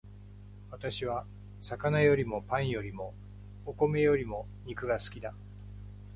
[0.71, 1.27] 私は
[1.61, 3.13] 魚よりもパンよりも
[3.67, 5.31] お米よりも肉が好きだ